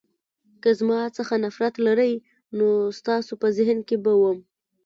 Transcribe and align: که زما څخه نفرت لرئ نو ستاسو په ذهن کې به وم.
که 0.61 0.69
زما 0.79 0.99
څخه 1.17 1.33
نفرت 1.45 1.75
لرئ 1.85 2.13
نو 2.57 2.67
ستاسو 2.99 3.33
په 3.41 3.47
ذهن 3.57 3.79
کې 3.87 3.97
به 4.03 4.13
وم. 4.21 4.39